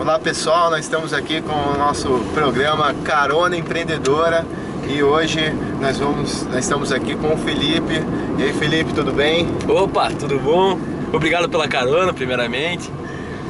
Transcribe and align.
Olá 0.00 0.18
pessoal, 0.18 0.70
nós 0.70 0.80
estamos 0.86 1.12
aqui 1.12 1.42
com 1.42 1.52
o 1.52 1.76
nosso 1.76 2.08
programa 2.32 2.94
Carona 3.04 3.54
Empreendedora 3.54 4.46
e 4.88 5.02
hoje 5.02 5.52
nós 5.78 5.98
vamos, 5.98 6.42
nós 6.44 6.64
estamos 6.64 6.90
aqui 6.90 7.14
com 7.14 7.34
o 7.34 7.36
Felipe. 7.36 8.02
E 8.38 8.44
aí 8.44 8.52
Felipe, 8.54 8.94
tudo 8.94 9.12
bem? 9.12 9.46
Opa, 9.68 10.10
tudo 10.18 10.38
bom? 10.38 10.78
Obrigado 11.12 11.50
pela 11.50 11.68
carona, 11.68 12.14
primeiramente. 12.14 12.90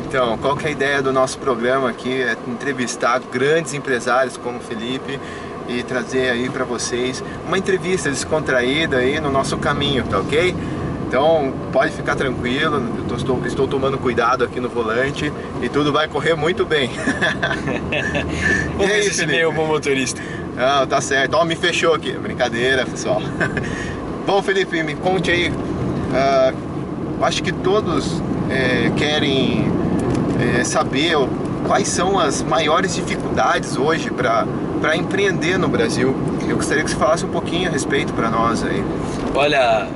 Então, 0.08 0.36
qual 0.38 0.56
que 0.56 0.64
é 0.64 0.71
a 0.71 0.72
ideia 0.72 1.00
do 1.00 1.12
nosso 1.12 1.38
programa 1.38 1.88
aqui? 1.88 2.21
É 2.21 2.36
entrevistar 2.48 3.21
grandes 3.21 3.73
empresários 3.73 4.37
como 4.37 4.59
o 4.59 4.61
Felipe 4.61 5.21
e 5.69 5.85
trazer 5.85 6.30
aí 6.30 6.51
para 6.51 6.64
vocês 6.64 7.23
uma 7.46 7.59
entrevista 7.59 8.11
descontraída 8.11 8.96
aí 8.96 9.21
no 9.21 9.30
nosso 9.30 9.57
caminho, 9.57 10.03
tá 10.03 10.19
ok? 10.19 10.53
Então 11.11 11.52
pode 11.72 11.90
ficar 11.90 12.14
tranquilo, 12.14 12.80
tô, 13.08 13.16
estou, 13.16 13.45
estou 13.45 13.66
tomando 13.66 13.98
cuidado 13.98 14.45
aqui 14.45 14.61
no 14.61 14.68
volante 14.68 15.32
e 15.61 15.68
tudo 15.68 15.93
vai 15.93 16.06
correr 16.06 16.36
muito 16.36 16.64
bem. 16.64 16.88
e 18.79 18.85
aí, 18.85 19.00
esse 19.00 19.25
é 19.36 19.49
um 19.49 19.52
bom 19.52 19.66
motorista. 19.66 20.22
Não, 20.54 20.86
tá 20.86 21.00
certo. 21.00 21.35
Ó, 21.35 21.44
me 21.44 21.57
fechou 21.57 21.94
aqui. 21.94 22.12
Brincadeira, 22.12 22.86
pessoal. 22.86 23.21
bom, 24.25 24.40
Felipe, 24.40 24.80
me 24.85 24.94
conte 24.94 25.32
aí. 25.32 25.50
Uh, 25.50 27.24
acho 27.24 27.43
que 27.43 27.50
todos 27.50 28.22
é, 28.49 28.93
querem 28.96 29.64
é, 30.38 30.63
saber 30.63 31.16
quais 31.66 31.88
são 31.88 32.20
as 32.20 32.41
maiores 32.41 32.94
dificuldades 32.94 33.77
hoje 33.77 34.11
para 34.11 34.97
empreender 34.97 35.58
no 35.58 35.66
Brasil. 35.66 36.14
Eu 36.48 36.55
gostaria 36.55 36.84
que 36.84 36.91
você 36.91 36.97
falasse 36.97 37.24
um 37.24 37.30
pouquinho 37.30 37.69
a 37.69 37.72
respeito 37.72 38.12
para 38.12 38.30
nós 38.30 38.62
aí. 38.62 38.84
Olha, 39.34 39.88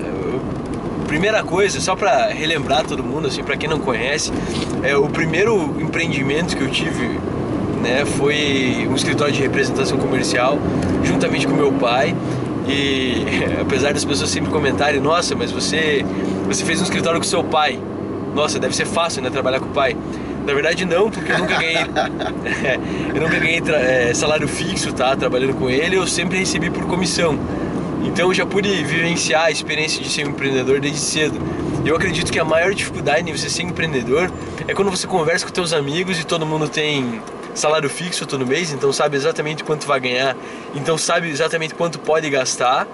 primeira 1.15 1.45
coisa, 1.45 1.81
só 1.81 1.95
para 1.95 2.27
relembrar 2.27 2.85
todo 2.85 3.01
mundo, 3.05 3.29
assim, 3.29 3.45
para 3.45 3.57
quem 3.57 3.69
não 3.69 3.79
conhece, 3.79 4.33
é 4.83 4.97
o 4.97 5.09
primeiro 5.09 5.77
empreendimento 5.81 6.57
que 6.57 6.65
eu 6.65 6.69
tive, 6.69 7.07
né, 7.81 8.05
foi 8.05 8.85
um 8.91 8.97
escritório 8.97 9.33
de 9.33 9.41
representação 9.41 9.97
comercial, 9.97 10.59
juntamente 11.05 11.47
com 11.47 11.55
meu 11.55 11.71
pai. 11.71 12.17
E 12.67 13.25
apesar 13.62 13.93
das 13.93 14.05
pessoas 14.05 14.29
sempre 14.29 14.51
comentarem, 14.51 15.01
nossa, 15.01 15.37
mas 15.37 15.53
você 15.53 16.05
você 16.48 16.65
fez 16.65 16.81
um 16.81 16.84
escritório 16.84 17.21
com 17.21 17.25
seu 17.25 17.45
pai. 17.45 17.78
Nossa, 18.34 18.59
deve 18.59 18.75
ser 18.75 18.84
fácil, 18.84 19.23
né, 19.23 19.31
trabalhar 19.31 19.61
com 19.61 19.67
o 19.67 19.73
pai. 19.73 19.97
Na 20.45 20.53
verdade 20.53 20.84
não, 20.84 21.12
porque 21.12 21.31
eu 21.31 21.39
nunca 21.39 21.56
ganhei, 21.59 21.77
eu 23.15 23.21
nunca 23.21 23.39
ganhei 23.39 23.62
é, 23.69 24.12
salário 24.12 24.49
fixo, 24.49 24.93
tá, 24.93 25.15
trabalhando 25.15 25.55
com 25.55 25.71
ele. 25.71 25.95
Eu 25.97 26.09
sempre 26.09 26.39
recebi 26.39 26.71
por 26.71 26.84
comissão. 26.87 27.39
Então 28.05 28.28
eu 28.28 28.34
já 28.34 28.47
pude 28.47 28.69
vivenciar 28.84 29.47
a 29.47 29.50
experiência 29.50 30.02
de 30.02 30.08
ser 30.08 30.27
um 30.27 30.30
empreendedor 30.30 30.78
desde 30.78 31.00
cedo. 31.00 31.41
Eu 31.84 31.97
acredito 31.97 32.30
que 32.30 32.38
a 32.38 32.44
maior 32.44 32.72
dificuldade 32.72 33.28
em 33.28 33.36
você 33.36 33.50
ser 33.50 33.62
empreendedor 33.62 34.30
é 34.69 34.74
quando 34.74 34.91
você 34.91 35.06
conversa 35.06 35.47
com 35.47 35.55
seus 35.55 35.72
amigos 35.72 36.19
e 36.20 36.25
todo 36.25 36.47
mundo 36.47 36.69
tem 36.69 37.20
salário 37.55 37.88
fixo 37.88 38.27
todo 38.27 38.47
mês, 38.47 38.72
então 38.72 38.92
sabe 38.92 39.16
exatamente 39.16 39.62
quanto 39.62 39.86
vai 39.86 40.00
ganhar, 40.00 40.36
então 40.75 40.98
sabe 40.98 41.28
exatamente 41.28 41.75
quanto 41.75 41.98
pode 41.98 42.28
gastar 42.28 42.86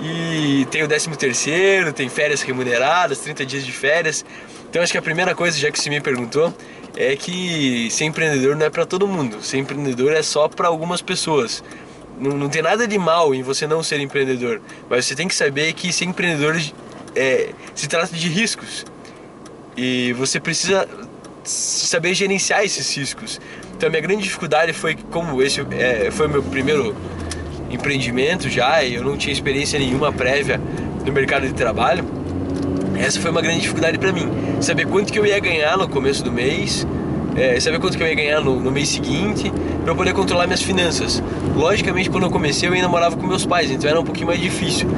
e 0.00 0.66
tem 0.70 0.82
o 0.82 0.88
13 0.88 1.10
terceiro, 1.10 1.92
tem 1.92 2.08
férias 2.08 2.42
remuneradas, 2.42 3.18
30 3.18 3.44
dias 3.44 3.66
de 3.66 3.72
férias. 3.72 4.24
Então 4.70 4.82
acho 4.82 4.92
que 4.92 4.98
a 4.98 5.02
primeira 5.02 5.34
coisa, 5.34 5.58
já 5.58 5.70
que 5.70 5.80
você 5.80 5.90
me 5.90 6.00
perguntou, 6.00 6.54
é 6.96 7.16
que 7.16 7.88
ser 7.90 8.04
empreendedor 8.04 8.54
não 8.54 8.66
é 8.66 8.70
para 8.70 8.86
todo 8.86 9.08
mundo. 9.08 9.42
Ser 9.42 9.58
empreendedor 9.58 10.12
é 10.12 10.22
só 10.22 10.48
para 10.48 10.68
algumas 10.68 11.02
pessoas. 11.02 11.62
Não, 12.18 12.36
não 12.36 12.48
tem 12.48 12.62
nada 12.62 12.86
de 12.86 12.98
mal 12.98 13.34
em 13.34 13.42
você 13.42 13.66
não 13.66 13.82
ser 13.82 14.00
empreendedor, 14.00 14.60
mas 14.88 15.06
você 15.06 15.14
tem 15.14 15.28
que 15.28 15.34
saber 15.34 15.72
que 15.72 15.92
ser 15.92 16.04
empreendedor 16.04 16.60
é, 17.14 17.50
se 17.74 17.88
trata 17.88 18.14
de 18.14 18.28
riscos 18.28 18.84
e 19.76 20.12
você 20.14 20.40
precisa 20.40 20.88
saber 21.44 22.14
gerenciar 22.14 22.64
esses 22.64 22.96
riscos. 22.96 23.40
Então 23.76 23.86
a 23.88 23.90
minha 23.90 24.02
grande 24.02 24.22
dificuldade 24.24 24.72
foi 24.72 24.96
como 25.10 25.40
esse 25.42 25.60
é, 25.70 26.10
foi 26.10 26.26
o 26.26 26.30
meu 26.30 26.42
primeiro 26.42 26.94
empreendimento 27.70 28.48
já, 28.48 28.82
e 28.82 28.94
eu 28.94 29.04
não 29.04 29.16
tinha 29.16 29.32
experiência 29.32 29.78
nenhuma 29.78 30.12
prévia 30.12 30.60
no 31.04 31.12
mercado 31.12 31.46
de 31.46 31.54
trabalho. 31.54 32.04
Essa 32.98 33.20
foi 33.20 33.30
uma 33.30 33.40
grande 33.40 33.60
dificuldade 33.60 33.98
para 33.98 34.12
mim, 34.12 34.28
saber 34.60 34.86
quanto 34.86 35.12
que 35.12 35.18
eu 35.18 35.24
ia 35.24 35.38
ganhar 35.38 35.76
no 35.76 35.88
começo 35.88 36.24
do 36.24 36.32
mês, 36.32 36.86
é, 37.38 37.58
saber 37.60 37.78
quanto 37.78 37.96
que 37.96 38.02
eu 38.02 38.08
ia 38.08 38.14
ganhar 38.14 38.40
no, 38.40 38.58
no 38.58 38.70
mês 38.70 38.88
seguinte, 38.88 39.52
para 39.84 39.94
poder 39.94 40.12
controlar 40.12 40.46
minhas 40.46 40.60
finanças. 40.60 41.22
Logicamente, 41.54 42.10
quando 42.10 42.24
eu 42.24 42.30
comecei, 42.30 42.68
eu 42.68 42.72
ainda 42.72 42.88
morava 42.88 43.16
com 43.16 43.26
meus 43.26 43.46
pais, 43.46 43.70
então 43.70 43.88
era 43.88 44.00
um 44.00 44.04
pouquinho 44.04 44.26
mais 44.26 44.40
difícil. 44.40 44.88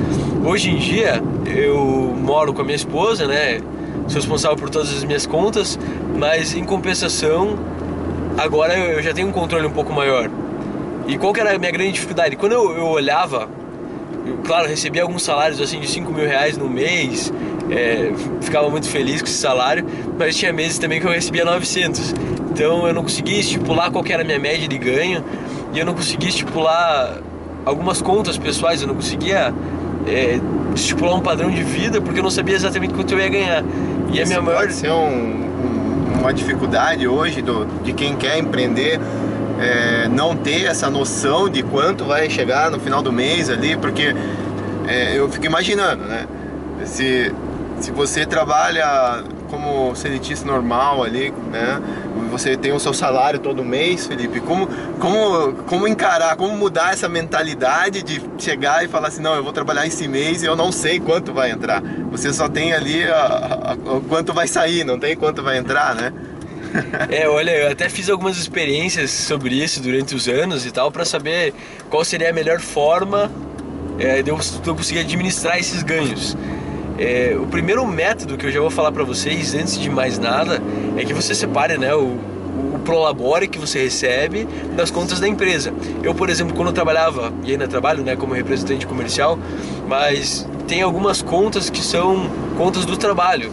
Hoje 0.45 0.71
em 0.71 0.77
dia, 0.77 1.23
eu 1.55 2.15
moro 2.19 2.55
com 2.55 2.63
a 2.63 2.65
minha 2.65 2.77
esposa, 2.77 3.27
né? 3.27 3.61
Sou 4.09 4.17
responsável 4.17 4.57
por 4.57 4.71
todas 4.71 4.93
as 4.93 5.05
minhas 5.05 5.27
contas, 5.27 5.79
mas 6.17 6.55
em 6.55 6.65
compensação, 6.65 7.59
agora 8.39 8.77
eu 8.77 9.03
já 9.03 9.13
tenho 9.13 9.29
um 9.29 9.33
controle 9.33 9.67
um 9.67 9.71
pouco 9.71 9.93
maior. 9.93 10.31
E 11.07 11.19
qual 11.19 11.33
que 11.33 11.41
era 11.41 11.55
a 11.55 11.59
minha 11.59 11.71
grande 11.71 11.93
dificuldade? 11.93 12.37
Quando 12.37 12.53
eu, 12.53 12.73
eu 12.73 12.87
olhava, 12.87 13.49
eu, 14.27 14.39
claro, 14.39 14.67
recebia 14.67 15.03
alguns 15.03 15.23
salários 15.23 15.61
assim 15.61 15.79
de 15.79 15.89
5 15.89 16.11
mil 16.13 16.27
reais 16.27 16.57
no 16.57 16.69
mês, 16.69 17.33
é, 17.71 18.13
ficava 18.41 18.69
muito 18.69 18.89
feliz 18.89 19.23
com 19.23 19.29
esse 19.29 19.39
salário, 19.39 19.85
mas 20.19 20.37
tinha 20.37 20.53
meses 20.53 20.79
também 20.79 21.01
que 21.01 21.07
eu 21.07 21.11
recebia 21.11 21.45
900. 21.45 22.15
Então 22.51 22.87
eu 22.87 22.93
não 22.93 23.03
conseguia 23.03 23.39
estipular 23.39 23.91
qual 23.91 24.05
era 24.09 24.23
a 24.23 24.25
minha 24.25 24.39
média 24.39 24.67
de 24.67 24.77
ganho 24.77 25.25
e 25.73 25.79
eu 25.79 25.87
não 25.87 25.95
conseguia 25.95 26.29
estipular 26.29 27.19
algumas 27.65 28.03
contas 28.03 28.37
pessoais, 28.37 28.83
eu 28.83 28.89
não 28.89 28.95
conseguia 28.95 29.55
é, 30.07 30.41
estipular 30.75 31.15
um 31.15 31.21
padrão 31.21 31.51
de 31.51 31.63
vida 31.63 32.01
porque 32.01 32.19
eu 32.19 32.25
não 32.25 32.31
sabia 32.31 32.55
exatamente 32.57 32.93
quanto 32.95 33.15
eu 33.15 33.19
ia 33.19 33.29
ganhar. 33.29 33.65
E 34.13 34.15
Isso 34.15 34.23
a 34.23 34.27
minha 34.27 34.43
maior. 34.43 34.61
Pode 34.61 34.73
ser 34.75 34.91
um, 34.91 35.07
um, 35.07 36.21
uma 36.21 36.35
dificuldade 36.35 37.07
hoje 37.07 37.41
do, 37.41 37.67
de 37.85 37.93
quem 37.93 38.17
quer 38.17 38.39
empreender. 38.39 39.01
É, 39.61 40.09
não 40.09 40.35
ter 40.35 40.65
essa 40.65 40.89
noção 40.89 41.47
de 41.47 41.63
quanto 41.63 42.07
vai 42.07 42.31
chegar 42.31 42.71
no 42.71 42.81
final 42.81 43.03
do 43.03 43.13
mês 43.13 43.51
ali, 43.51 43.77
porque 43.77 44.15
é, 44.89 45.19
eu 45.19 45.29
fico 45.29 45.45
imaginando, 45.45 46.03
né? 46.05 46.27
Se 46.87 47.31
se 47.81 47.91
você 47.91 48.27
trabalha 48.27 49.25
como 49.49 49.95
seletista 49.97 50.47
normal 50.47 51.03
ali, 51.03 51.33
né? 51.51 51.81
Você 52.31 52.57
tem 52.57 52.73
o 52.73 52.79
seu 52.79 52.95
salário 52.95 53.41
todo 53.41 53.65
mês, 53.65 54.07
Felipe. 54.07 54.39
Como, 54.41 54.69
como, 55.01 55.55
como 55.65 55.89
encarar, 55.89 56.37
como 56.37 56.57
mudar 56.57 56.93
essa 56.93 57.09
mentalidade 57.09 58.03
de 58.03 58.23
chegar 58.39 58.85
e 58.85 58.89
falar 58.89 59.09
assim, 59.09 59.23
não, 59.23 59.35
eu 59.35 59.43
vou 59.43 59.53
trabalhar 59.53 59.87
esse 59.87 60.07
mês 60.07 60.43
e 60.43 60.47
eu 60.47 60.55
não 60.55 60.71
sei 60.71 61.01
quanto 61.01 61.33
vai 61.33 61.51
entrar. 61.51 61.83
Você 62.11 62.33
só 62.33 62.49
tem 62.49 62.73
ali 62.73 63.03
a, 63.05 63.17
a, 63.17 63.73
a, 63.73 63.77
quanto 64.09 64.33
vai 64.33 64.47
sair, 64.47 64.85
não 64.85 64.99
tem 64.99 65.17
quanto 65.17 65.43
vai 65.43 65.59
entrar, 65.59 65.95
né? 65.95 66.13
é, 67.11 67.29
olha, 67.29 67.51
eu 67.51 67.73
até 67.73 67.89
fiz 67.89 68.09
algumas 68.09 68.37
experiências 68.37 69.11
sobre 69.11 69.55
isso 69.55 69.81
durante 69.81 70.15
os 70.15 70.29
anos 70.29 70.65
e 70.65 70.71
tal 70.71 70.93
para 70.93 71.05
saber 71.05 71.53
qual 71.89 72.05
seria 72.05 72.31
a 72.31 72.33
melhor 72.33 72.61
forma 72.61 73.31
é, 73.99 74.23
de 74.23 74.31
eu, 74.31 74.37
de 74.37 74.69
eu 74.69 74.77
conseguir 74.77 75.01
administrar 75.01 75.59
esses 75.59 75.83
ganhos. 75.83 76.37
É, 77.01 77.35
o 77.35 77.47
primeiro 77.47 77.87
método 77.87 78.37
que 78.37 78.45
eu 78.45 78.53
já 78.53 78.61
vou 78.61 78.69
falar 78.69 78.93
para 78.93 79.03
vocês, 79.03 79.55
antes 79.55 79.81
de 79.81 79.89
mais 79.89 80.19
nada, 80.19 80.63
é 80.99 81.05
que 81.05 81.15
você 81.15 81.35
separe 81.35 81.79
né, 81.79 81.95
o, 81.95 82.19
o 82.75 82.81
prolabore 82.85 83.49
que 83.49 83.59
você 83.59 83.83
recebe 83.83 84.47
das 84.77 84.91
contas 84.91 85.19
da 85.19 85.27
empresa. 85.27 85.73
Eu, 86.03 86.15
por 86.15 86.29
exemplo, 86.29 86.55
quando 86.55 86.69
eu 86.69 86.75
trabalhava, 86.75 87.33
e 87.43 87.53
ainda 87.53 87.67
trabalho 87.67 88.03
né, 88.03 88.17
como 88.17 88.35
representante 88.35 88.87
comercial, 88.87 89.39
mas 89.89 90.47
tem 90.69 90.83
algumas 90.83 91.23
contas 91.23 91.71
que 91.71 91.81
são 91.81 92.31
contas 92.59 92.85
do 92.85 92.99
trabalho, 92.99 93.51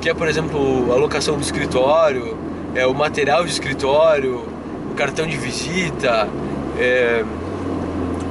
que 0.00 0.08
é, 0.08 0.14
por 0.14 0.26
exemplo, 0.26 0.90
a 0.90 0.96
locação 0.96 1.36
do 1.36 1.42
escritório, 1.42 2.38
é, 2.74 2.86
o 2.86 2.94
material 2.94 3.44
de 3.44 3.50
escritório, 3.50 4.46
o 4.90 4.94
cartão 4.94 5.26
de 5.26 5.36
visita, 5.36 6.26
é, 6.78 7.22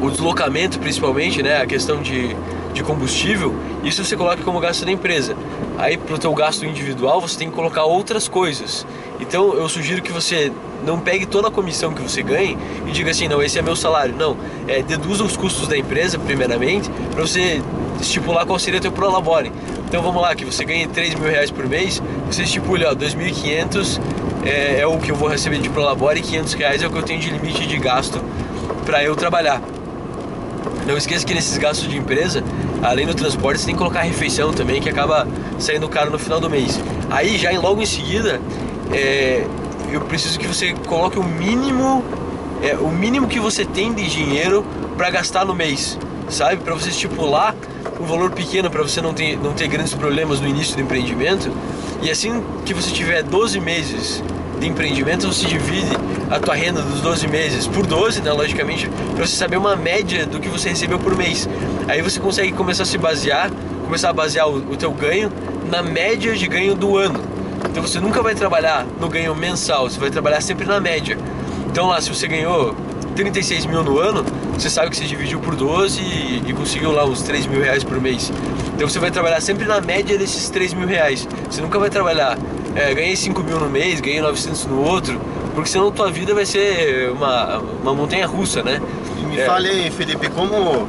o 0.01 0.09
deslocamento 0.09 0.79
principalmente, 0.79 1.43
né, 1.43 1.61
a 1.61 1.65
questão 1.67 2.01
de 2.01 2.35
de 2.77 2.83
combustível, 2.83 3.55
isso 3.83 4.03
você 4.03 4.15
coloca 4.15 4.41
como 4.43 4.59
gasto 4.59 4.85
da 4.85 4.91
empresa. 4.91 5.35
Aí 5.77 5.97
para 5.97 6.15
o 6.15 6.17
teu 6.17 6.33
gasto 6.33 6.65
individual 6.65 7.19
você 7.19 7.37
tem 7.37 7.49
que 7.49 7.55
colocar 7.55 7.83
outras 7.83 8.27
coisas. 8.27 8.85
Então 9.19 9.53
eu 9.53 9.67
sugiro 9.67 10.01
que 10.01 10.11
você 10.11 10.51
não 10.85 10.99
pegue 10.99 11.25
toda 11.25 11.47
a 11.47 11.51
comissão 11.51 11.93
que 11.93 12.01
você 12.01 12.21
ganhe 12.21 12.57
e 12.85 12.91
diga 12.91 13.11
assim, 13.11 13.27
não, 13.27 13.41
esse 13.41 13.57
é 13.57 13.61
meu 13.61 13.75
salário. 13.75 14.15
Não, 14.15 14.37
é, 14.67 14.81
deduza 14.81 15.23
os 15.23 15.35
custos 15.35 15.67
da 15.67 15.77
empresa 15.77 16.17
primeiramente 16.19 16.89
para 17.11 17.21
você 17.21 17.61
estipular 17.99 18.45
qual 18.45 18.59
seria 18.59 18.79
o 18.79 18.81
teu 18.81 18.91
prolabore. 18.91 19.51
Então 19.87 20.01
vamos 20.01 20.21
lá, 20.21 20.35
que 20.35 20.45
você 20.45 20.63
ganha 20.63 20.87
3 20.87 21.15
mil 21.15 21.29
reais 21.29 21.49
por 21.49 21.65
mês, 21.65 22.01
você 22.29 22.43
estipula, 22.43 22.91
ó, 22.91 22.95
2.500 22.95 23.99
é, 24.45 24.81
é 24.81 24.87
o 24.87 24.97
que 24.97 25.11
eu 25.11 25.15
vou 25.15 25.29
receber 25.29 25.59
de 25.59 25.69
prolabore 25.69 26.19
e 26.19 26.23
500 26.23 26.53
reais 26.53 26.83
é 26.83 26.87
o 26.87 26.91
que 26.91 26.97
eu 26.97 27.03
tenho 27.03 27.19
de 27.19 27.29
limite 27.29 27.65
de 27.65 27.77
gasto 27.77 28.21
para 28.85 29.03
eu 29.03 29.15
trabalhar. 29.15 29.61
Não 30.85 30.95
esqueça 30.95 31.25
que 31.25 31.33
nesses 31.33 31.57
gastos 31.57 31.89
de 31.89 31.97
empresa, 31.97 32.41
além 32.83 33.05
do 33.05 33.13
transporte, 33.13 33.59
você 33.59 33.67
tem 33.67 33.75
que 33.75 33.79
colocar 33.79 33.99
a 33.99 34.03
refeição 34.03 34.53
também, 34.53 34.81
que 34.81 34.89
acaba 34.89 35.27
saindo 35.59 35.87
caro 35.89 36.11
no 36.11 36.19
final 36.19 36.39
do 36.39 36.49
mês. 36.49 36.79
Aí 37.09 37.37
já 37.37 37.51
logo 37.59 37.81
em 37.81 37.85
seguida, 37.85 38.41
é, 38.91 39.45
eu 39.91 40.01
preciso 40.01 40.37
que 40.39 40.47
você 40.47 40.73
coloque 40.85 41.17
o 41.17 41.23
mínimo, 41.23 42.03
é, 42.61 42.75
o 42.75 42.89
mínimo 42.89 43.27
que 43.27 43.39
você 43.39 43.65
tem 43.65 43.93
de 43.93 44.07
dinheiro 44.09 44.65
para 44.95 45.09
gastar 45.09 45.45
no 45.45 45.53
mês, 45.53 45.97
sabe? 46.29 46.57
Para 46.57 46.73
você 46.73 46.89
estipular 46.89 47.55
um 47.99 48.05
valor 48.05 48.31
pequeno 48.31 48.69
para 48.69 48.81
você 48.81 49.01
não 49.01 49.13
ter, 49.13 49.37
não 49.37 49.53
ter 49.53 49.67
grandes 49.67 49.93
problemas 49.93 50.39
no 50.39 50.47
início 50.47 50.75
do 50.75 50.81
empreendimento. 50.81 51.51
E 52.01 52.11
assim 52.11 52.43
que 52.65 52.73
você 52.73 52.91
tiver 52.91 53.23
12 53.23 53.59
meses 53.59 54.23
de 54.59 54.67
empreendimento, 54.67 55.27
você 55.27 55.45
divide 55.45 55.91
a 56.29 56.39
tua 56.39 56.55
renda 56.55 56.81
dos 56.81 57.01
12 57.01 57.27
meses 57.27 57.67
por 57.67 57.85
12, 57.85 58.21
né, 58.21 58.31
logicamente, 58.31 58.89
para 59.15 59.25
você 59.25 59.35
saber 59.35 59.57
uma 59.57 59.75
média 59.75 60.25
do 60.25 60.39
que 60.39 60.49
você 60.49 60.69
recebeu 60.69 60.99
por 60.99 61.15
mês. 61.15 61.47
Aí 61.87 62.01
você 62.01 62.19
consegue 62.19 62.51
começar 62.51 62.83
a 62.83 62.85
se 62.85 62.97
basear, 62.97 63.51
começar 63.83 64.09
a 64.09 64.13
basear 64.13 64.47
o, 64.49 64.57
o 64.71 64.75
teu 64.75 64.91
ganho 64.91 65.31
na 65.69 65.81
média 65.81 66.35
de 66.35 66.47
ganho 66.47 66.75
do 66.75 66.97
ano. 66.97 67.19
Então 67.69 67.81
você 67.81 67.99
nunca 67.99 68.21
vai 68.21 68.35
trabalhar 68.35 68.85
no 68.99 69.07
ganho 69.07 69.35
mensal, 69.35 69.89
você 69.89 69.99
vai 69.99 70.09
trabalhar 70.09 70.41
sempre 70.41 70.65
na 70.65 70.79
média. 70.79 71.17
Então 71.69 71.87
lá, 71.87 72.01
se 72.01 72.09
você 72.09 72.27
ganhou 72.27 72.75
36 73.15 73.65
mil 73.65 73.83
no 73.83 73.99
ano, 73.99 74.23
você 74.53 74.69
sabe 74.69 74.91
que 74.91 74.97
você 74.97 75.05
dividiu 75.05 75.39
por 75.39 75.55
12 75.55 76.01
e, 76.01 76.43
e, 76.47 76.53
conseguiu 76.53 76.91
lá 76.91 77.05
uns 77.05 77.21
3 77.23 77.47
mil 77.47 77.61
reais 77.61 77.83
por 77.83 77.99
mês. 77.99 78.31
Então 78.75 78.87
você 78.87 78.99
vai 78.99 79.09
trabalhar 79.11 79.41
sempre 79.41 79.65
na 79.65 79.81
média 79.81 80.17
desses 80.17 80.49
3 80.49 80.73
mil 80.73 80.87
reais. 80.87 81.27
Você 81.49 81.61
nunca 81.61 81.79
vai 81.79 81.89
trabalhar, 81.89 82.37
é, 82.77 82.93
ganhei 82.93 83.15
5 83.15 83.43
mil 83.43 83.59
no 83.59 83.69
mês, 83.69 83.99
ganhei 83.99 84.21
900 84.21 84.67
no 84.67 84.83
outro, 84.83 85.19
porque 85.55 85.67
senão 85.67 85.91
tua 85.91 86.11
vida 86.11 86.33
vai 86.35 86.45
ser 86.45 87.09
uma, 87.11 87.57
uma 87.57 87.93
montanha 87.93 88.27
russa, 88.27 88.61
né? 88.61 88.79
Me 89.27 89.39
é. 89.39 89.45
fale 89.45 89.67
aí, 89.67 89.89
Felipe, 89.89 90.29
como, 90.29 90.87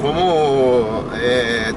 como 0.00 1.04
é, 1.14 1.72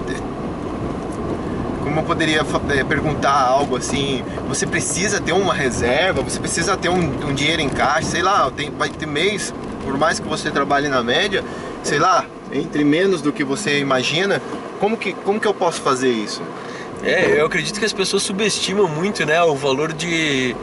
como 1.83 1.99
eu 1.99 2.03
poderia 2.03 2.41
é, 2.75 2.83
perguntar 2.83 3.39
algo 3.39 3.77
assim, 3.77 4.23
você 4.47 4.65
precisa 4.65 5.21
ter 5.21 5.31
uma 5.31 5.53
reserva, 5.53 6.23
você 6.23 6.39
precisa 6.39 6.75
ter 6.75 6.89
um, 6.89 7.29
um 7.29 7.33
dinheiro 7.33 7.61
em 7.61 7.69
caixa, 7.69 8.09
sei 8.09 8.23
lá, 8.23 8.49
tem, 8.49 8.71
vai 8.71 8.89
ter 8.89 9.05
mês, 9.05 9.53
por 9.83 9.95
mais 9.95 10.19
que 10.19 10.27
você 10.27 10.49
trabalhe 10.49 10.87
na 10.87 11.03
média, 11.03 11.43
sei 11.83 11.99
lá, 11.99 12.25
entre 12.51 12.83
menos 12.83 13.21
do 13.21 13.31
que 13.31 13.43
você 13.43 13.79
imagina, 13.79 14.41
como 14.79 14.97
que, 14.97 15.13
como 15.13 15.39
que 15.39 15.47
eu 15.47 15.53
posso 15.53 15.81
fazer 15.81 16.09
isso? 16.09 16.41
É, 17.05 17.39
eu 17.39 17.45
acredito 17.45 17.77
que 17.79 17.85
as 17.85 17.93
pessoas 17.93 18.23
subestimam 18.23 18.87
muito, 18.87 19.23
né, 19.27 19.39
o 19.43 19.53
valor 19.53 19.93
de, 19.93 20.55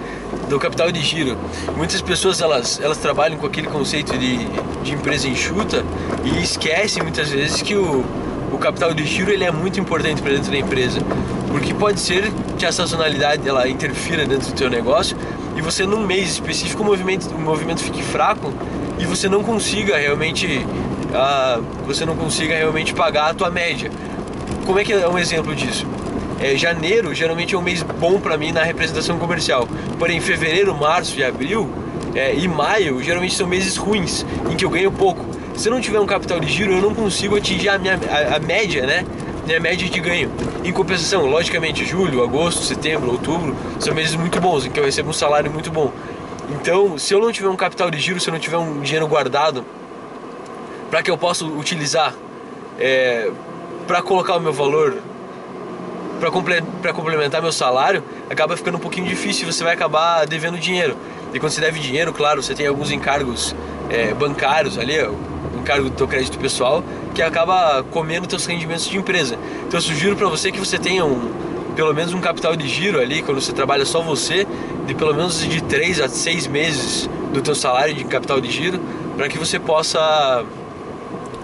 do 0.48 0.58
capital 0.58 0.90
de 0.90 1.00
giro. 1.00 1.38
Muitas 1.76 2.02
pessoas 2.02 2.40
elas, 2.40 2.80
elas 2.82 2.98
trabalham 2.98 3.38
com 3.38 3.46
aquele 3.46 3.68
conceito 3.68 4.18
de, 4.18 4.38
de 4.82 4.92
empresa 4.92 5.28
enxuta 5.28 5.84
e 6.24 6.42
esquecem 6.42 7.00
muitas 7.00 7.30
vezes 7.30 7.62
que 7.62 7.76
o, 7.76 8.04
o 8.50 8.58
capital 8.58 8.92
de 8.92 9.06
giro 9.06 9.30
ele 9.30 9.44
é 9.44 9.52
muito 9.52 9.78
importante 9.78 10.20
para 10.20 10.32
dentro 10.32 10.50
da 10.50 10.58
empresa, 10.58 10.98
porque 11.52 11.72
pode 11.72 12.00
ser 12.00 12.32
que 12.58 12.66
a 12.66 12.72
sazonalidade 12.72 13.48
ela 13.48 13.68
interfira 13.68 14.26
dentro 14.26 14.48
do 14.48 14.54
teu 14.56 14.68
negócio 14.68 15.16
e 15.56 15.62
você 15.62 15.86
num 15.86 16.04
mês 16.04 16.32
específico 16.32 16.82
o 16.82 16.84
movimento, 16.84 17.32
o 17.32 17.40
movimento 17.40 17.84
fique 17.84 18.02
fraco 18.02 18.52
e 18.98 19.06
você 19.06 19.28
não 19.28 19.44
consiga 19.44 19.96
realmente 19.96 20.66
uh, 21.12 21.62
você 21.86 22.04
não 22.04 22.16
consiga 22.16 22.56
realmente 22.56 22.92
pagar 22.92 23.30
a 23.30 23.34
tua 23.34 23.48
média. 23.48 23.92
Como 24.66 24.80
é 24.80 24.84
que 24.84 24.92
é 24.92 25.08
um 25.08 25.18
exemplo 25.18 25.54
disso? 25.54 25.86
É, 26.42 26.56
janeiro 26.56 27.14
geralmente 27.14 27.54
é 27.54 27.58
um 27.58 27.62
mês 27.62 27.82
bom 27.82 28.20
para 28.20 28.36
mim 28.36 28.52
na 28.52 28.62
representação 28.62 29.18
comercial, 29.18 29.68
porém 29.98 30.20
fevereiro, 30.20 30.74
março 30.74 31.18
e 31.18 31.24
abril 31.24 31.70
é, 32.14 32.34
e 32.34 32.48
maio 32.48 33.02
geralmente 33.02 33.34
são 33.34 33.46
meses 33.46 33.76
ruins 33.76 34.26
em 34.50 34.56
que 34.56 34.64
eu 34.64 34.70
ganho 34.70 34.90
pouco 34.90 35.24
se 35.56 35.68
eu 35.68 35.72
não 35.72 35.80
tiver 35.80 36.00
um 36.00 36.06
capital 36.06 36.40
de 36.40 36.48
giro, 36.48 36.72
eu 36.72 36.80
não 36.80 36.94
consigo 36.94 37.36
atingir 37.36 37.68
a 37.68 37.78
minha 37.78 37.98
a, 38.10 38.36
a 38.36 38.40
média, 38.40 38.86
né? 38.86 39.04
Minha 39.46 39.60
média 39.60 39.88
de 39.88 40.00
ganho. 40.00 40.30
Em 40.64 40.72
compensação, 40.72 41.26
logicamente, 41.26 41.84
julho, 41.84 42.22
agosto, 42.22 42.62
setembro, 42.62 43.10
outubro 43.10 43.56
são 43.78 43.94
meses 43.94 44.14
muito 44.14 44.40
bons, 44.40 44.64
em 44.64 44.70
que 44.70 44.78
eu 44.78 44.84
recebo 44.84 45.10
um 45.10 45.12
salário 45.12 45.50
muito 45.50 45.70
bom. 45.70 45.92
Então, 46.50 46.96
se 46.96 47.12
eu 47.12 47.20
não 47.20 47.32
tiver 47.32 47.48
um 47.48 47.56
capital 47.56 47.90
de 47.90 47.98
giro, 47.98 48.20
se 48.20 48.28
eu 48.28 48.32
não 48.32 48.40
tiver 48.40 48.56
um 48.56 48.80
dinheiro 48.80 49.06
guardado 49.06 49.64
para 50.90 51.02
que 51.02 51.10
eu 51.10 51.18
possa 51.18 51.44
utilizar 51.44 52.14
é, 52.78 53.30
para 53.86 54.00
colocar 54.00 54.36
o 54.36 54.40
meu 54.40 54.52
valor, 54.52 54.96
para 56.80 56.92
complementar 56.92 57.42
meu 57.42 57.50
salário, 57.50 58.04
acaba 58.30 58.56
ficando 58.56 58.76
um 58.76 58.80
pouquinho 58.80 59.08
difícil. 59.08 59.50
Você 59.50 59.64
vai 59.64 59.74
acabar 59.74 60.24
devendo 60.24 60.56
dinheiro. 60.56 60.96
E 61.34 61.40
quando 61.40 61.50
você 61.50 61.60
deve 61.60 61.80
dinheiro, 61.80 62.12
claro, 62.12 62.40
você 62.40 62.54
tem 62.54 62.64
alguns 62.64 62.92
encargos 62.92 63.56
é, 63.90 64.14
bancários 64.14 64.78
ali, 64.78 64.94
encargo 65.58 65.90
do 65.90 65.96
teu 65.96 66.06
crédito 66.06 66.38
pessoal, 66.38 66.84
que 67.12 67.20
acaba 67.20 67.82
comendo 67.90 68.28
teus 68.28 68.46
rendimentos 68.46 68.86
de 68.86 68.96
empresa. 68.96 69.36
Então 69.66 69.78
eu 69.78 69.82
sugiro 69.82 70.14
para 70.14 70.28
você 70.28 70.52
que 70.52 70.60
você 70.60 70.78
tenha 70.78 71.04
um, 71.04 71.28
pelo 71.74 71.92
menos 71.92 72.14
um 72.14 72.20
capital 72.20 72.54
de 72.54 72.68
giro 72.68 73.00
ali, 73.00 73.22
quando 73.22 73.40
você 73.40 73.52
trabalha 73.52 73.84
só 73.84 74.00
você, 74.00 74.46
de 74.86 74.94
pelo 74.94 75.14
menos 75.14 75.40
de 75.40 75.60
3 75.60 76.02
a 76.02 76.08
6 76.08 76.46
meses 76.46 77.10
do 77.32 77.40
teu 77.42 77.54
salário 77.54 77.94
de 77.94 78.04
capital 78.04 78.40
de 78.40 78.50
giro, 78.50 78.78
para 79.16 79.28
que 79.28 79.38
você 79.38 79.58
possa 79.58 80.44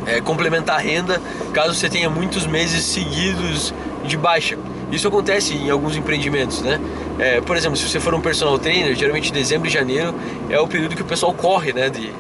é, 0.07 0.21
complementar 0.21 0.77
a 0.77 0.79
renda 0.81 1.21
caso 1.53 1.75
você 1.75 1.89
tenha 1.89 2.09
muitos 2.09 2.47
meses 2.47 2.85
seguidos 2.85 3.75
de 4.05 4.17
baixa. 4.17 4.59
Isso 4.91 5.06
acontece 5.06 5.55
em 5.55 5.71
alguns 5.71 5.97
empreendimentos, 5.97 6.62
né? 6.62 6.81
É, 7.19 7.41
por 7.41 7.56
exemplo, 7.56 7.77
se 7.77 7.89
você 7.89 8.00
for 8.00 8.15
um 8.15 8.21
personal 8.21 8.59
trainer, 8.59 8.95
geralmente 8.95 9.33
dezembro 9.33 9.69
e 9.69 9.71
janeiro 9.71 10.15
é 10.49 10.59
o 10.59 10.67
período 10.67 10.97
que 10.97 11.03
o 11.03 11.05
pessoal 11.05 11.33
corre, 11.35 11.73
né? 11.73 11.91
De, 11.91 12.12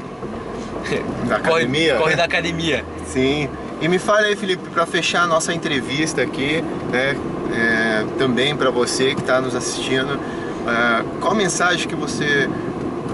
da 1.26 1.38
corre, 1.40 1.62
academia? 1.62 1.96
Corre 1.96 2.16
da 2.16 2.24
academia. 2.24 2.84
Sim. 3.06 3.48
E 3.80 3.88
me 3.88 3.98
fale 3.98 4.26
aí, 4.26 4.36
Felipe, 4.36 4.68
para 4.70 4.84
fechar 4.84 5.22
a 5.22 5.26
nossa 5.26 5.52
entrevista 5.52 6.22
aqui, 6.22 6.62
né? 6.90 7.16
É, 7.50 8.04
também 8.18 8.54
para 8.54 8.70
você 8.70 9.14
que 9.14 9.22
está 9.22 9.40
nos 9.40 9.54
assistindo, 9.54 10.20
é, 10.66 11.04
qual 11.20 11.34
mensagem 11.34 11.88
que 11.88 11.94
você 11.94 12.48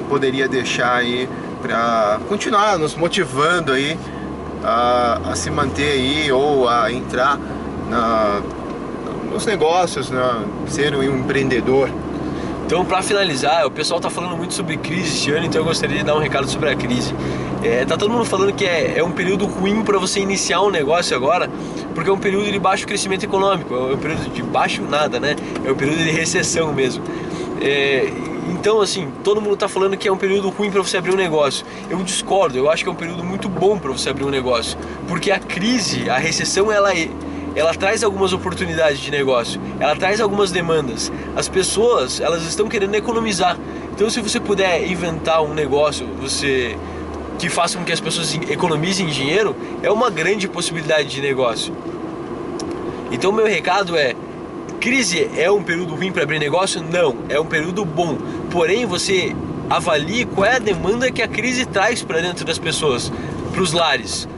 poderia 0.08 0.49
deixar 0.49 0.96
aí 0.96 1.28
para 1.62 2.19
continuar 2.28 2.78
nos 2.78 2.94
motivando 2.94 3.72
aí 3.72 3.96
a, 4.62 5.20
a, 5.31 5.37
se 5.37 5.50
manter 5.50 5.93
aí 5.93 6.32
ou 6.32 6.69
a 6.69 6.90
entrar 6.93 7.38
na, 7.94 8.43
nos 9.31 9.46
negócios, 9.46 10.11
né? 10.11 10.44
ser 10.67 10.94
um 10.96 11.02
empreendedor. 11.02 11.88
Então, 12.67 12.85
para 12.85 13.02
finalizar, 13.02 13.67
o 13.67 13.70
pessoal 13.70 13.99
está 13.99 14.11
falando 14.11 14.37
muito 14.37 14.55
sobre 14.55 14.76
crise 14.79 15.19
esse 15.19 15.31
ano, 15.31 15.46
então 15.46 15.61
eu 15.61 15.64
gostaria 15.64 15.99
de 15.99 16.05
dar 16.05 16.17
um 16.17 16.19
recado 16.19 16.49
sobre 16.49 16.70
a 16.70 16.75
crise. 16.75 17.14
É, 17.62 17.85
tá 17.85 17.96
todo 17.96 18.11
mundo 18.11 18.25
falando 18.25 18.52
que 18.52 18.64
é, 18.64 18.99
é 18.99 19.05
um 19.05 19.12
período 19.12 19.46
ruim 19.46 19.82
para 19.82 19.99
você 19.99 20.19
iniciar 20.19 20.62
um 20.62 20.70
negócio 20.70 21.14
agora, 21.14 21.49
porque 21.94 22.11
é 22.11 22.12
um 22.12 22.19
período 22.19 22.50
de 22.50 22.58
baixo 22.58 22.87
crescimento 22.87 23.25
econômico, 23.25 23.75
é 23.75 23.94
um 23.94 23.99
período 23.99 24.31
de 24.31 24.43
baixo 24.43 24.82
nada, 24.82 25.20
né? 25.20 25.37
É 25.64 25.70
um 25.70 25.75
período 25.75 26.02
de 26.02 26.11
recessão 26.11 26.73
mesmo. 26.73 27.05
É, 27.61 28.11
então, 28.50 28.81
assim, 28.81 29.08
todo 29.23 29.41
mundo 29.43 29.55
está 29.55 29.69
falando 29.69 29.96
que 29.96 30.08
é 30.08 30.12
um 30.12 30.17
período 30.17 30.49
ruim 30.49 30.70
para 30.70 30.82
você 30.82 30.96
abrir 30.96 31.12
um 31.12 31.17
negócio. 31.17 31.67
Eu 31.88 31.99
discordo, 31.99 32.56
eu 32.56 32.70
acho 32.70 32.82
que 32.82 32.88
é 32.88 32.93
um 32.93 32.96
período 32.96 33.23
muito 33.23 33.49
bom 33.49 33.79
para 33.79 33.93
você 33.93 34.08
abrir 34.08 34.25
um 34.25 34.31
negócio, 34.31 34.79
porque 35.06 35.31
a 35.31 35.38
crise, 35.38 36.08
a 36.08 36.17
recessão, 36.17 36.73
ela 36.73 36.93
é 36.93 37.08
ela 37.54 37.74
traz 37.74 38.02
algumas 38.02 38.32
oportunidades 38.32 38.98
de 38.98 39.10
negócio, 39.10 39.60
ela 39.78 39.94
traz 39.96 40.20
algumas 40.20 40.50
demandas. 40.50 41.12
As 41.36 41.48
pessoas, 41.48 42.20
elas 42.20 42.42
estão 42.44 42.68
querendo 42.68 42.94
economizar. 42.94 43.58
Então, 43.92 44.10
se 44.10 44.20
você 44.20 44.40
puder 44.40 44.86
inventar 44.90 45.42
um 45.42 45.54
negócio, 45.54 46.06
você 46.20 46.76
que 47.38 47.48
faça 47.48 47.79
com 47.79 47.84
que 47.84 47.93
as 47.93 48.00
pessoas 48.00 48.34
economizem 48.48 49.06
dinheiro, 49.06 49.55
é 49.82 49.90
uma 49.90 50.10
grande 50.10 50.48
possibilidade 50.48 51.08
de 51.08 51.20
negócio. 51.20 51.74
Então, 53.10 53.31
meu 53.32 53.46
recado 53.46 53.96
é: 53.96 54.14
crise 54.81 55.31
é 55.36 55.50
um 55.50 55.62
período 55.62 55.94
ruim 55.94 56.12
para 56.12 56.22
abrir 56.22 56.38
negócio? 56.38 56.82
Não, 56.82 57.17
é 57.29 57.38
um 57.38 57.46
período 57.46 57.84
bom. 57.84 58.19
Porém, 58.50 58.86
você 58.86 59.34
avalie 59.69 60.24
qual 60.24 60.46
é 60.46 60.56
a 60.56 60.58
demanda 60.58 61.10
que 61.10 61.22
a 61.22 61.29
crise 61.29 61.64
traz 61.67 62.02
para 62.02 62.20
dentro 62.20 62.44
das 62.44 62.58
pessoas, 62.58 63.12
para 63.52 63.62
os 63.62 63.72
lares. 63.72 64.29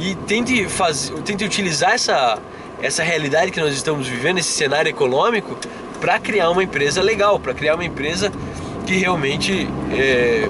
E 0.00 0.14
tente, 0.26 0.68
fazer, 0.68 1.14
tente 1.22 1.44
utilizar 1.44 1.92
essa, 1.92 2.38
essa 2.82 3.02
realidade 3.02 3.50
que 3.50 3.60
nós 3.60 3.74
estamos 3.74 4.06
vivendo, 4.06 4.38
esse 4.38 4.52
cenário 4.52 4.88
econômico, 4.88 5.56
para 6.00 6.18
criar 6.18 6.50
uma 6.50 6.62
empresa 6.62 7.02
legal, 7.02 7.38
para 7.38 7.54
criar 7.54 7.74
uma 7.74 7.84
empresa 7.84 8.32
que 8.86 8.94
realmente 8.94 9.68
é, 9.92 10.48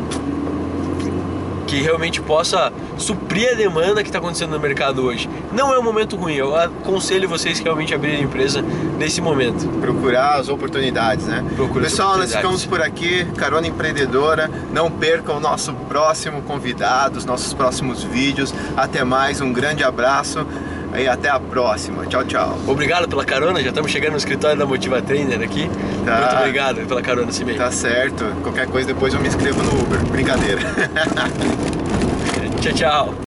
que 1.68 1.82
realmente 1.82 2.20
possa 2.22 2.72
suprir 2.96 3.52
a 3.52 3.54
demanda 3.54 4.02
que 4.02 4.08
está 4.08 4.18
acontecendo 4.18 4.52
no 4.52 4.58
mercado 4.58 5.04
hoje. 5.04 5.28
Não 5.52 5.72
é 5.72 5.78
um 5.78 5.82
momento 5.82 6.16
ruim, 6.16 6.34
eu 6.34 6.56
aconselho 6.56 7.28
vocês 7.28 7.58
que 7.58 7.64
realmente 7.64 7.94
abrirem 7.94 8.22
empresa 8.22 8.62
nesse 8.98 9.20
momento. 9.20 9.68
Procurar 9.78 10.36
as 10.36 10.48
oportunidades, 10.48 11.26
né? 11.26 11.44
Procura 11.54 11.84
Pessoal, 11.84 12.16
nós 12.16 12.34
ficamos 12.34 12.64
por 12.64 12.80
aqui, 12.80 13.26
Carona 13.36 13.66
Empreendedora. 13.66 14.50
Não 14.72 14.90
percam 14.90 15.36
o 15.36 15.40
nosso 15.40 15.74
próximo 15.74 16.40
convidado, 16.42 17.18
os 17.18 17.26
nossos 17.26 17.52
próximos 17.52 18.02
vídeos. 18.02 18.54
Até 18.74 19.04
mais, 19.04 19.42
um 19.42 19.52
grande 19.52 19.84
abraço 19.84 20.46
e 20.96 21.06
até 21.06 21.28
a 21.28 21.38
próxima. 21.38 22.06
Tchau, 22.06 22.24
tchau. 22.24 22.58
Obrigado 22.66 23.08
pela 23.08 23.24
carona, 23.24 23.62
já 23.62 23.68
estamos 23.68 23.90
chegando 23.90 24.12
no 24.12 24.18
escritório 24.18 24.56
da 24.56 24.66
Motiva 24.66 25.00
Trainer 25.02 25.40
aqui. 25.42 25.70
Tá. 26.04 26.18
Muito 26.20 26.36
obrigado 26.36 26.86
pela 26.86 27.02
carona, 27.02 27.32
Cimei. 27.32 27.56
Tá 27.56 27.70
certo. 27.70 28.24
Qualquer 28.42 28.66
coisa 28.66 28.88
depois 28.88 29.12
eu 29.12 29.20
me 29.20 29.28
inscrevo 29.28 29.62
no 29.62 29.82
Uber. 29.82 29.98
Brincadeira. 30.06 30.60
tchau, 32.60 32.72
tchau. 32.72 33.14